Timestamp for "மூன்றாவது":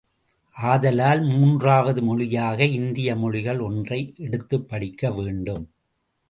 1.21-2.01